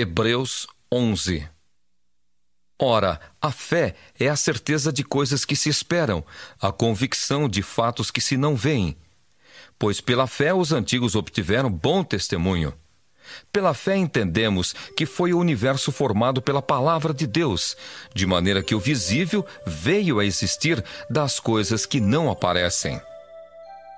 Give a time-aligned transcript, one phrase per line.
[0.00, 1.48] Hebreus 11
[2.80, 6.24] Ora, a fé é a certeza de coisas que se esperam,
[6.62, 8.96] a convicção de fatos que se não veem.
[9.76, 12.72] Pois pela fé os antigos obtiveram bom testemunho.
[13.52, 17.76] Pela fé entendemos que foi o universo formado pela palavra de Deus,
[18.14, 20.80] de maneira que o visível veio a existir
[21.10, 23.00] das coisas que não aparecem.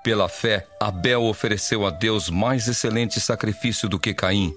[0.03, 4.51] Pela fé, Abel ofereceu a Deus mais excelente sacrifício do que Caim,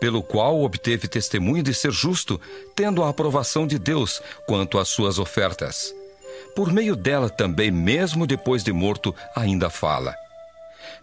[0.00, 2.40] pelo qual obteve testemunho de ser justo,
[2.74, 5.94] tendo a aprovação de Deus quanto às suas ofertas.
[6.54, 10.14] Por meio dela também, mesmo depois de morto, ainda fala.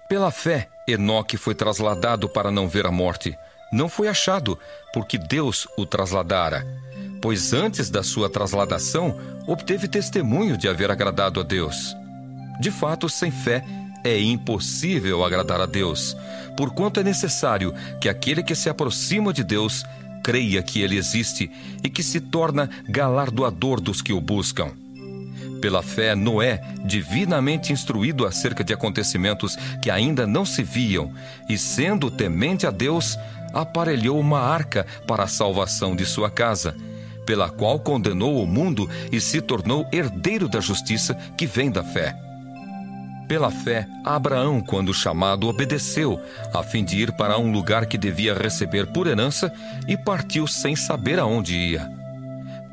[0.08, 3.36] Pela fé, Enoque foi trasladado para não ver a morte.
[3.72, 4.60] Não foi achado,
[4.94, 6.66] porque Deus o trasladara.
[7.22, 11.96] Pois antes da sua trasladação, obteve testemunho de haver agradado a Deus.
[12.60, 13.64] De fato, sem fé,
[14.04, 16.16] é impossível agradar a Deus,
[16.58, 19.84] porquanto é necessário que aquele que se aproxima de Deus
[20.24, 21.50] creia que ele existe
[21.84, 24.72] e que se torna galardoador dos que o buscam.
[25.62, 31.14] Pela fé, Noé, divinamente instruído acerca de acontecimentos que ainda não se viam,
[31.48, 33.18] e sendo temente a Deus,
[33.54, 36.76] aparelhou uma arca para a salvação de sua casa,
[37.26, 42.31] pela qual condenou o mundo e se tornou herdeiro da justiça que vem da fé.
[43.28, 46.20] Pela fé, Abraão, quando chamado, obedeceu,
[46.54, 49.52] a fim de ir para um lugar que devia receber por herança,
[49.88, 52.02] e partiu sem saber aonde ia.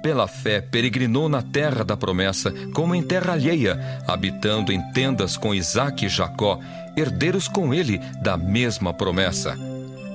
[0.02, 5.54] Pela fé, peregrinou na terra da promessa, como em terra alheia, habitando em tendas com
[5.54, 6.58] Isaque e Jacó,
[6.96, 9.56] herdeiros com ele da mesma promessa.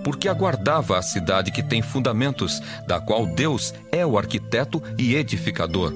[0.04, 5.94] Porque aguardava a cidade que tem fundamentos, da qual Deus é o arquiteto e edificador.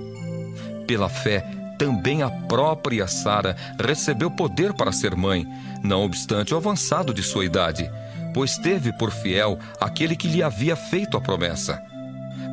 [0.85, 1.45] Pela fé,
[1.77, 5.45] também a própria Sara recebeu poder para ser mãe,
[5.83, 7.89] não obstante o avançado de sua idade,
[8.33, 11.81] pois teve por fiel aquele que lhe havia feito a promessa.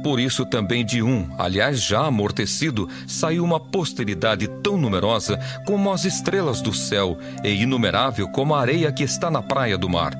[0.02, 6.04] Por isso também de um, aliás já amortecido, saiu uma posteridade tão numerosa como as
[6.04, 10.12] estrelas do céu e inumerável como a areia que está na praia do mar.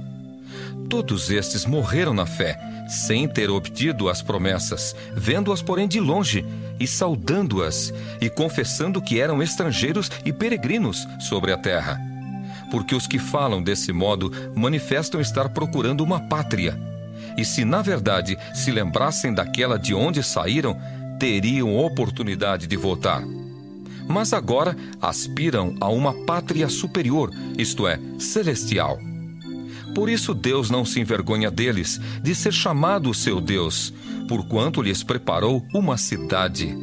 [0.89, 2.59] Todos estes morreram na fé,
[2.89, 6.45] sem ter obtido as promessas, vendo-as, porém, de longe,
[6.78, 12.00] e saudando-as, e confessando que eram estrangeiros e peregrinos sobre a terra.
[12.71, 16.78] Porque os que falam desse modo manifestam estar procurando uma pátria
[17.37, 20.78] e se na verdade se lembrassem daquela de onde saíram,
[21.19, 23.22] teriam oportunidade de voltar.
[24.06, 28.99] Mas agora aspiram a uma pátria superior, isto é, celestial.
[29.94, 33.93] Por isso Deus não se envergonha deles, de ser chamado seu Deus,
[34.28, 36.77] porquanto lhes preparou uma cidade.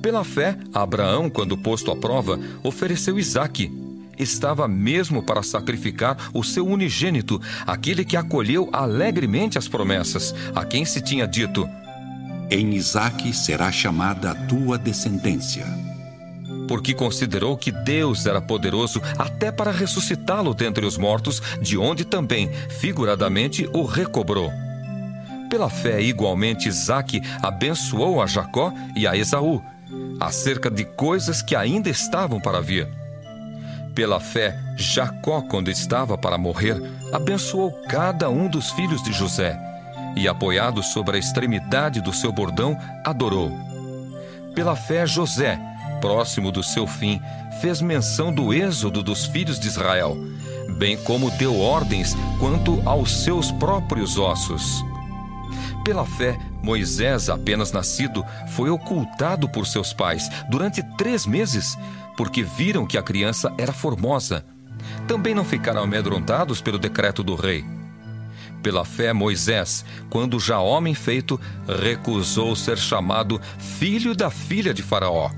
[0.00, 3.84] Pela fé, Abraão, quando posto à prova, ofereceu Isaque
[4.18, 10.84] estava mesmo para sacrificar o seu unigênito, aquele que acolheu alegremente as promessas, a quem
[10.84, 11.68] se tinha dito:
[12.50, 15.83] Em Isaque será chamada a tua descendência.
[16.66, 22.50] Porque considerou que Deus era poderoso até para ressuscitá-lo dentre os mortos, de onde também,
[22.80, 24.50] figuradamente, o recobrou.
[25.50, 29.62] Pela fé, igualmente, Isaque abençoou a Jacó e a Esaú,
[30.18, 32.88] acerca de coisas que ainda estavam para vir
[33.94, 36.82] pela fé, Jacó, quando estava para morrer,
[37.12, 39.56] abençoou cada um dos filhos de José
[40.16, 43.52] e, apoiado sobre a extremidade do seu bordão, adorou.
[44.54, 45.58] Pela fé, José,
[46.00, 47.20] próximo do seu fim,
[47.60, 50.16] fez menção do êxodo dos filhos de Israel,
[50.78, 54.84] bem como deu ordens quanto aos seus próprios ossos.
[55.84, 61.76] Pela fé, Moisés, apenas nascido, foi ocultado por seus pais durante três meses
[62.16, 64.44] porque viram que a criança era formosa.
[65.06, 67.64] Também não ficaram amedrontados pelo decreto do rei.
[68.62, 71.38] Pela fé, Moisés, quando já homem feito,
[71.68, 75.30] recusou ser chamado filho da filha de Faraó,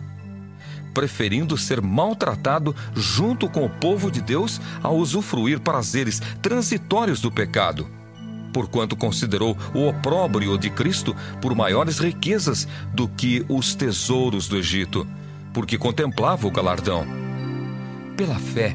[0.96, 7.86] preferindo ser maltratado junto com o povo de Deus a usufruir prazeres transitórios do pecado
[8.50, 15.06] porquanto considerou o opróbrio de Cristo por maiores riquezas do que os tesouros do Egito
[15.52, 17.06] porque contemplava o galardão.
[18.16, 18.74] Pela fé,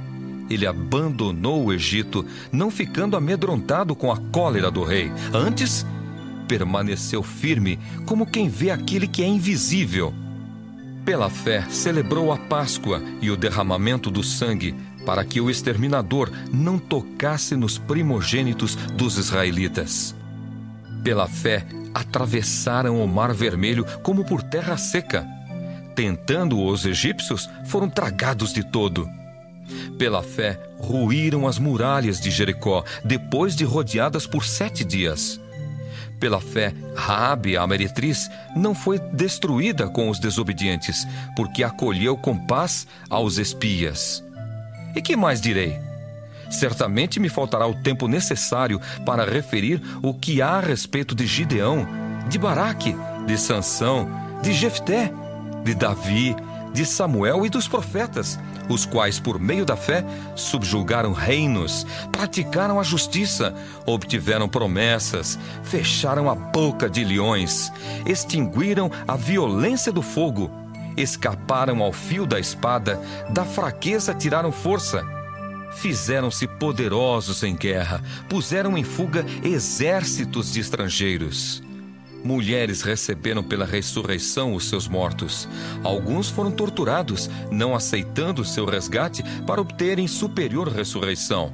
[0.50, 5.12] ele abandonou o Egito, não ficando amedrontado com a cólera do rei.
[5.34, 5.84] Antes,
[6.48, 10.14] permaneceu firme, como quem vê aquele que é invisível.
[11.12, 14.74] Pela fé, celebrou a Páscoa e o derramamento do sangue,
[15.06, 20.16] para que o exterminador não tocasse nos primogênitos dos israelitas.
[21.04, 25.28] Pela fé, atravessaram o Mar Vermelho como por terra seca.
[25.94, 29.06] Tentando os egípcios, foram tragados de todo.
[29.98, 35.42] Pela fé, ruíram as muralhas de Jericó, depois de rodeadas por sete dias.
[36.22, 42.86] Pela fé, Raabe, a meretriz, não foi destruída com os desobedientes, porque acolheu com paz
[43.10, 44.24] aos espias.
[44.96, 45.80] E que mais direi?
[46.48, 51.88] Certamente me faltará o tempo necessário para referir o que há a respeito de Gideão,
[52.30, 52.96] de Baraque,
[53.26, 54.08] de Sansão,
[54.44, 55.12] de Jefté,
[55.64, 56.36] de Davi,
[56.72, 58.38] de Samuel e dos profetas,
[58.72, 60.04] os quais, por meio da fé,
[60.36, 63.54] subjugaram reinos, praticaram a justiça,
[63.86, 67.72] obtiveram promessas, fecharam a boca de leões,
[68.06, 70.50] extinguiram a violência do fogo,
[70.98, 75.06] escaparam ao fio da espada, da fraqueza tiraram força.
[75.74, 81.64] Fizeram-se poderosos em guerra, puseram em fuga exércitos de estrangeiros.
[82.24, 85.50] Mulheres receberam pela ressurreição os seus mortos.
[85.84, 91.52] Alguns foram torturados, não aceitando seu resgate para obterem superior ressurreição.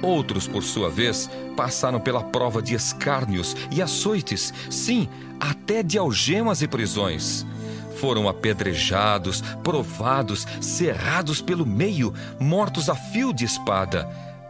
[0.00, 5.08] Outros, por sua vez, passaram pela prova de escárnios e açoites, sim,
[5.38, 7.44] até de algemas e prisões.
[8.00, 14.08] Foram apedrejados, provados, cerrados pelo meio, mortos a fio de espada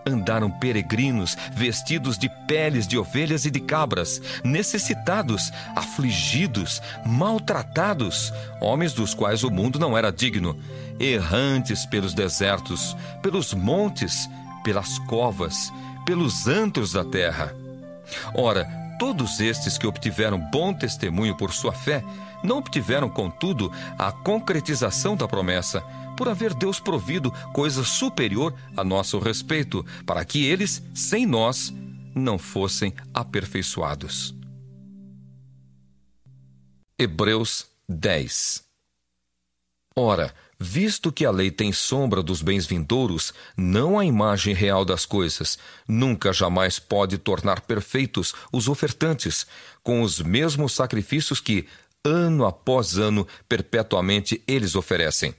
[0.09, 9.15] andaram peregrinos, vestidos de peles de ovelhas e de cabras, necessitados, afligidos, maltratados, homens dos
[9.15, 10.59] quais o mundo não era digno,
[10.99, 14.29] errantes pelos desertos, pelos montes,
[14.65, 15.73] pelas covas,
[16.05, 17.55] pelos antros da terra.
[18.35, 18.67] Ora,
[18.99, 22.03] todos estes que obtiveram bom testemunho por sua fé,
[22.43, 25.83] não obtiveram, contudo, a concretização da promessa,
[26.17, 31.73] por haver Deus provido coisa superior a nosso respeito, para que eles, sem nós,
[32.15, 34.35] não fossem aperfeiçoados.
[36.99, 38.65] Hebreus 10
[39.95, 45.05] Ora, visto que a lei tem sombra dos bens vindouros, não a imagem real das
[45.05, 45.59] coisas,
[45.89, 49.47] nunca jamais pode tornar perfeitos os ofertantes,
[49.83, 51.67] com os mesmos sacrifícios que,
[52.05, 55.35] ano após ano, perpetuamente eles oferecem.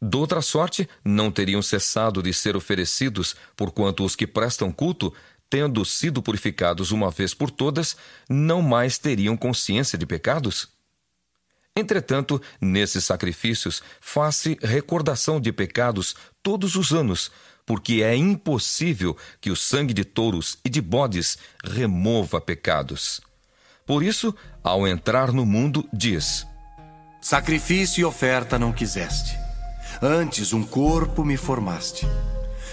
[0.00, 5.12] Doutra sorte, não teriam cessado de ser oferecidos, porquanto os que prestam culto,
[5.50, 7.96] tendo sido purificados uma vez por todas,
[8.28, 10.68] não mais teriam consciência de pecados?
[11.76, 17.30] Entretanto, nesses sacrifícios, faz-se recordação de pecados todos os anos,
[17.66, 23.20] porque é impossível que o sangue de touros e de bodes remova pecados.
[23.90, 24.32] Por isso,
[24.62, 26.46] ao entrar no mundo, diz:
[27.20, 29.36] Sacrifício e oferta não quiseste
[30.00, 32.06] Antes um corpo me formaste.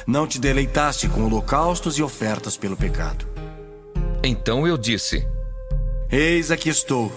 [0.05, 3.25] Não te deleitaste com holocaustos e ofertas pelo pecado.
[4.23, 5.27] Então eu disse:
[6.11, 7.11] Eis aqui estou.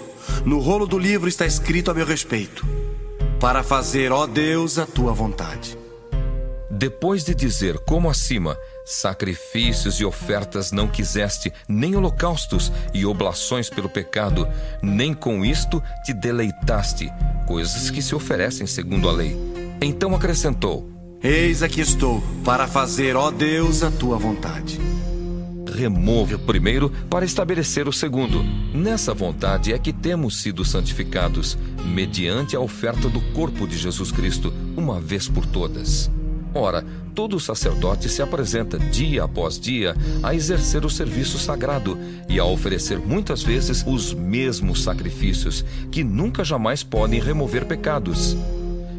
[0.46, 2.66] No rolo do livro está escrito a meu respeito,
[3.38, 5.76] para fazer, ó Deus, a tua vontade.
[6.80, 8.56] Depois de dizer, como acima,
[8.86, 14.48] sacrifícios e ofertas não quiseste, nem holocaustos e oblações pelo pecado,
[14.82, 17.12] nem com isto te deleitaste,
[17.46, 19.36] coisas que se oferecem segundo a lei.
[19.82, 20.90] Então acrescentou:
[21.22, 24.80] Eis aqui estou, para fazer, ó Deus, a tua vontade.
[25.70, 28.42] Remove o primeiro para estabelecer o segundo.
[28.72, 34.50] Nessa vontade é que temos sido santificados, mediante a oferta do corpo de Jesus Cristo,
[34.78, 36.10] uma vez por todas.
[36.52, 42.44] Ora, todo sacerdote se apresenta dia após dia a exercer o serviço sagrado e a
[42.44, 48.36] oferecer muitas vezes os mesmos sacrifícios, que nunca jamais podem remover pecados.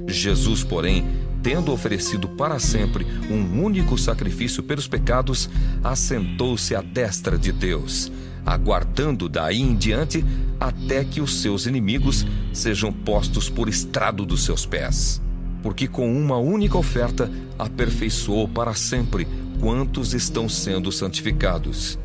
[0.08, 1.06] Jesus, porém,
[1.44, 5.50] tendo oferecido para sempre um único sacrifício pelos pecados,
[5.84, 8.12] assentou-se à destra de Deus,
[8.46, 10.24] aguardando daí em diante
[10.60, 15.22] até que os seus inimigos sejam postos por estrado dos seus pés.
[15.62, 19.28] Porque com uma única oferta aperfeiçoou para sempre
[19.60, 22.00] quantos estão sendo santificados.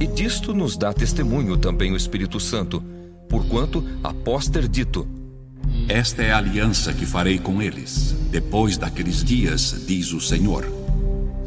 [0.00, 2.82] E disto nos dá testemunho também o Espírito Santo,
[3.28, 5.06] porquanto, após ter dito:
[5.88, 10.64] esta é a aliança que farei com eles, depois daqueles dias, diz o Senhor.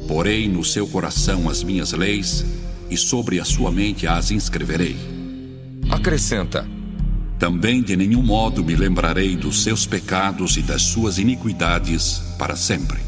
[0.07, 2.45] Porei no seu coração as minhas leis,
[2.89, 4.95] e sobre a sua mente as inscreverei.
[5.89, 6.67] Acrescenta:
[7.39, 12.99] Também de nenhum modo me lembrarei dos seus pecados e das suas iniquidades para sempre.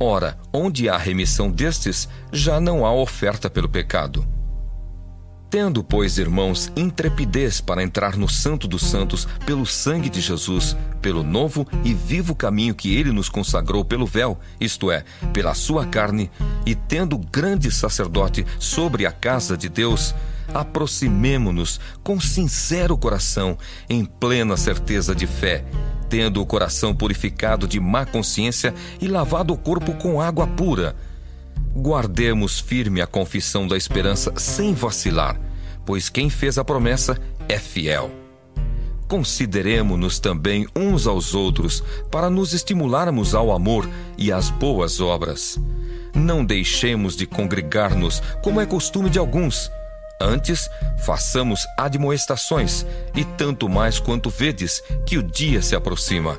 [0.00, 4.26] Ora, onde há remissão destes, já não há oferta pelo pecado.
[5.54, 11.22] Tendo, pois, irmãos, intrepidez para entrar no Santo dos Santos pelo sangue de Jesus, pelo
[11.22, 16.28] novo e vivo caminho que ele nos consagrou pelo véu, isto é, pela sua carne,
[16.66, 20.12] e tendo grande sacerdote sobre a casa de Deus,
[20.52, 23.56] aproximemo-nos com sincero coração,
[23.88, 25.64] em plena certeza de fé,
[26.08, 30.94] tendo o coração purificado de má consciência e lavado o corpo com água pura
[31.76, 35.40] Guardemos firme a confissão da esperança sem vacilar,
[35.84, 38.10] pois quem fez a promessa é fiel.
[39.08, 41.82] Consideremos-nos também uns aos outros
[42.12, 45.58] para nos estimularmos ao amor e às boas obras.
[46.14, 49.68] Não deixemos de congregar-nos, como é costume de alguns.
[50.20, 56.38] Antes, façamos admoestações, e tanto mais quanto vedes que o dia se aproxima.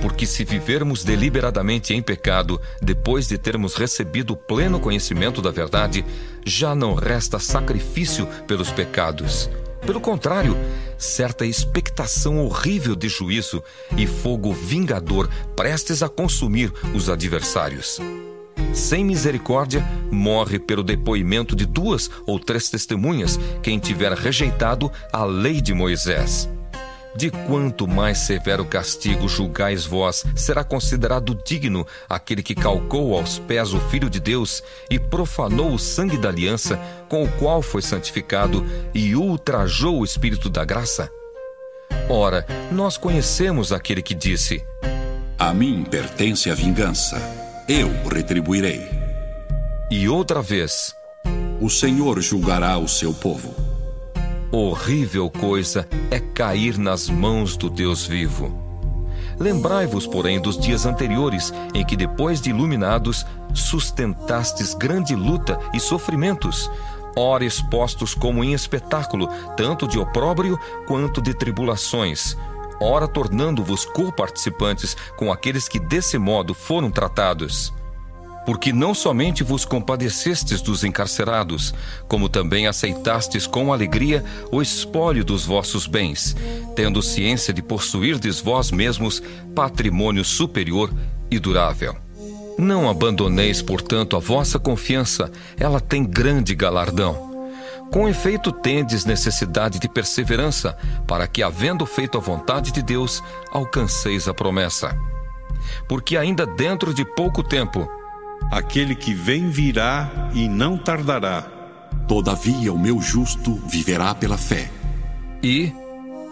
[0.00, 6.04] Porque se vivermos deliberadamente em pecado, depois de termos recebido pleno conhecimento da verdade,
[6.44, 9.48] já não resta sacrifício pelos pecados.
[9.84, 10.56] Pelo contrário,
[10.96, 13.62] certa expectação horrível de juízo
[13.96, 18.00] e fogo vingador prestes a consumir os adversários.
[18.74, 25.60] Sem misericórdia, morre pelo depoimento de duas ou três testemunhas quem tiver rejeitado a lei
[25.60, 26.48] de Moisés.
[27.14, 33.74] De quanto mais severo castigo julgais vós, será considerado digno aquele que calcou aos pés
[33.74, 36.80] o Filho de Deus e profanou o sangue da aliança
[37.10, 41.10] com o qual foi santificado e ultrajou o Espírito da graça?
[42.08, 44.64] Ora, nós conhecemos aquele que disse:
[45.38, 47.20] A mim pertence a vingança,
[47.72, 48.86] eu retribuirei.
[49.90, 50.94] E outra vez:
[51.58, 53.54] O Senhor julgará o seu povo.
[54.50, 58.60] Horrível coisa é cair nas mãos do Deus vivo.
[59.40, 63.24] Lembrai-vos, porém, dos dias anteriores, em que, depois de iluminados,
[63.54, 66.70] sustentastes grande luta e sofrimentos,
[67.16, 72.36] ora expostos como em espetáculo, tanto de opróbrio quanto de tribulações,
[72.82, 77.72] ora tornando-vos co-participantes com aqueles que desse modo foram tratados
[78.44, 81.74] porque não somente vos compadecestes dos encarcerados,
[82.08, 86.36] como também aceitastes com alegria o espólio dos vossos bens,
[86.74, 89.22] tendo ciência de possuirdes vós mesmos
[89.54, 90.92] patrimônio superior
[91.30, 91.96] e durável.
[92.58, 97.31] Não abandoneis, portanto, a vossa confiança, ela tem grande galardão.
[97.92, 103.22] Com efeito, tendes necessidade de perseverança, para que, havendo feito a vontade de Deus,
[103.52, 104.96] alcanceis a promessa.
[105.86, 107.88] Porque ainda dentro de pouco tempo,
[108.50, 111.46] Aquele que vem virá e não tardará.
[112.06, 114.70] Todavia, o meu justo viverá pela fé.
[115.42, 115.72] E,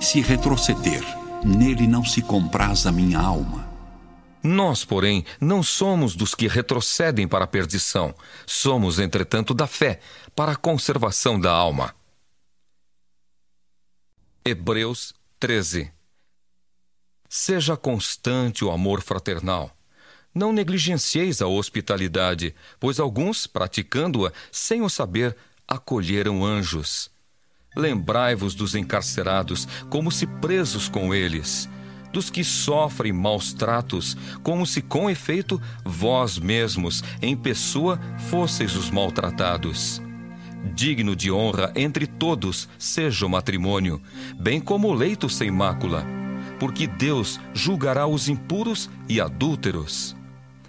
[0.00, 1.02] se retroceder,
[1.42, 3.69] nele não se compraz a minha alma.
[4.42, 8.14] Nós, porém, não somos dos que retrocedem para a perdição.
[8.46, 10.00] Somos, entretanto, da fé,
[10.34, 11.94] para a conservação da alma.
[14.44, 15.92] Hebreus 13
[17.28, 19.76] Seja constante o amor fraternal.
[20.34, 25.36] Não negligencieis a hospitalidade, pois alguns, praticando-a sem o saber,
[25.68, 27.10] acolheram anjos.
[27.76, 31.68] Lembrai-vos dos encarcerados, como se presos com eles,
[32.12, 38.00] dos que sofrem maus tratos, como se com efeito vós mesmos, em pessoa,
[38.30, 40.02] fosseis os maltratados.
[40.74, 44.00] Digno de honra entre todos seja o matrimônio,
[44.38, 46.04] bem como o leito sem mácula,
[46.58, 50.14] porque Deus julgará os impuros e adúlteros.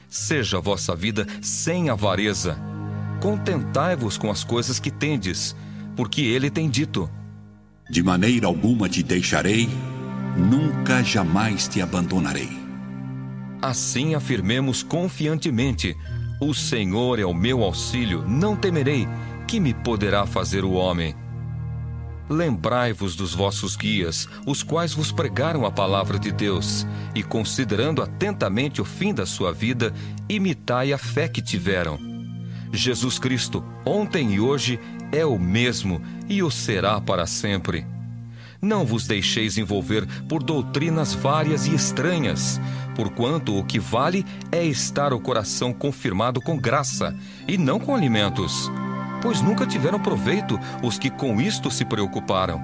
[0.07, 2.57] Seja a vossa vida sem avareza.
[3.21, 5.55] Contentai-vos com as coisas que tendes,
[5.95, 7.09] porque ele tem dito:
[7.89, 9.69] De maneira alguma te deixarei,
[10.37, 12.49] nunca jamais te abandonarei.
[13.61, 15.95] Assim afirmemos confiantemente:
[16.39, 19.07] O Senhor é o meu auxílio, não temerei.
[19.47, 21.15] Que me poderá fazer o homem?
[22.29, 28.79] Lembrai-vos dos vossos guias, os quais vos pregaram a palavra de Deus, e considerando atentamente
[28.79, 29.93] o fim da sua vida,
[30.29, 31.99] imitai a fé que tiveram.
[32.71, 34.79] Jesus Cristo, ontem e hoje,
[35.11, 37.85] é o mesmo e o será para sempre.
[38.61, 42.61] Não vos deixeis envolver por doutrinas várias e estranhas,
[42.95, 47.15] porquanto o que vale é estar o coração confirmado com graça,
[47.47, 48.69] e não com alimentos
[49.21, 52.59] pois nunca tiveram proveito os que com isto se preocuparam.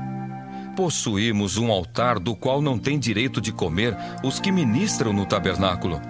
[0.76, 6.02] Possuímos um altar do qual não têm direito de comer os que ministram no tabernáculo.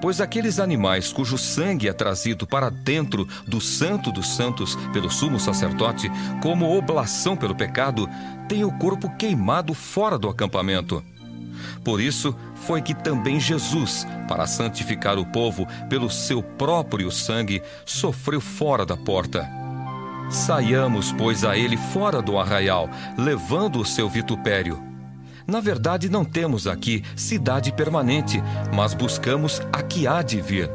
[0.00, 5.40] Pois aqueles animais cujo sangue é trazido para dentro do Santo dos Santos pelo sumo
[5.40, 6.10] sacerdote,
[6.42, 8.08] como oblação pelo pecado,
[8.48, 11.04] têm o corpo queimado fora do acampamento.
[11.84, 18.40] Por isso foi que também Jesus, para santificar o povo pelo seu próprio sangue, sofreu
[18.40, 19.48] fora da porta.
[20.30, 24.82] Saiamos, pois, a ele fora do arraial, levando o seu vitupério.
[25.46, 28.42] Na verdade, não temos aqui cidade permanente,
[28.74, 30.70] mas buscamos a que há de vir.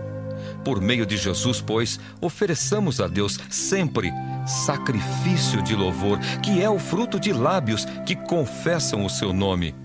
[0.64, 4.12] Por meio de Jesus, pois, ofereçamos a Deus sempre
[4.46, 9.76] sacrifício de louvor, que é o fruto de lábios que confessam o seu nome.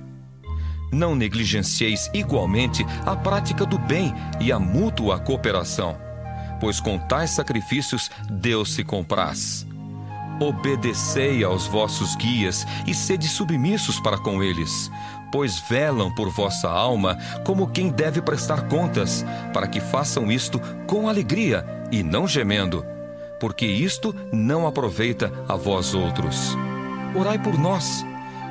[0.93, 5.99] Não negligencieis igualmente a prática do bem e a mútua cooperação,
[6.61, 9.67] pois com tais sacrifícios Deus se compraz.
[10.41, 14.91] Obedecei aos vossos guias e sede submissos para com eles,
[15.31, 21.09] pois velam por vossa alma como quem deve prestar contas, para que façam isto com
[21.09, 22.85] alegria e não gemendo,
[23.41, 26.57] porque isto não aproveita a vós outros.
[27.15, 28.05] Orai por nós,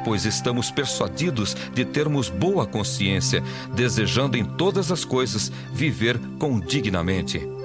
[0.03, 3.43] pois estamos persuadidos de termos boa consciência,
[3.74, 7.57] desejando em todas as coisas viver condignamente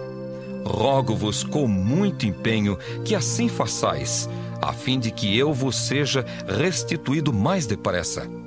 [0.65, 4.29] rogo-vos com muito empenho que assim façais,
[4.61, 8.42] a fim de que eu vos seja restituído mais depressa.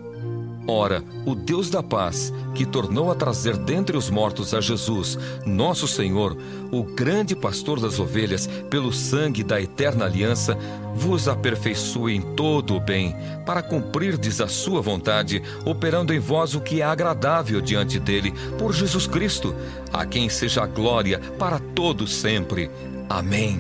[0.68, 5.88] Ora, o Deus da paz, que tornou a trazer dentre os mortos a Jesus, nosso
[5.88, 6.36] Senhor,
[6.72, 10.58] o grande pastor das ovelhas, pelo sangue da eterna aliança,
[10.96, 16.62] vos aperfeiçoe em todo o bem, para cumprirdes a sua vontade, operando em vós o
[16.62, 19.54] que é agradável diante dele, por Jesus Cristo,
[19.94, 22.72] a quem seja a glória para todos sempre.
[23.08, 23.60] Amém.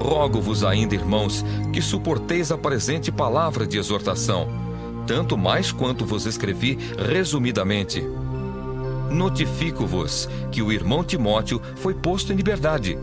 [0.00, 4.71] Rogo-vos ainda, irmãos, que suporteis a presente palavra de exortação
[5.06, 8.02] tanto mais quanto vos escrevi resumidamente.
[9.10, 12.98] Notifico-vos que o irmão Timóteo foi posto em liberdade.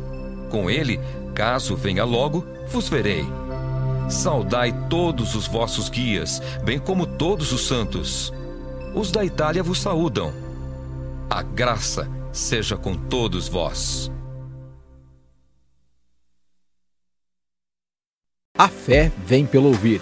[0.50, 1.00] Com ele,
[1.36, 3.26] caso venha logo, vos verei.
[4.10, 8.34] Saudai todos os vossos guias, bem como todos os santos.
[8.96, 10.34] Os da Itália vos saúdam.
[11.30, 14.12] A graça seja com todos vós.
[18.58, 20.02] A fé vem pelo ouvir